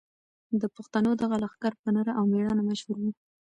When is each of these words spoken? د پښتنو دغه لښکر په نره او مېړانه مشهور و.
د 0.61 0.63
پښتنو 0.75 1.11
دغه 1.21 1.35
لښکر 1.43 1.73
په 1.83 1.89
نره 1.95 2.11
او 2.19 2.23
مېړانه 2.31 2.63
مشهور 2.69 2.97
و. 3.01 3.05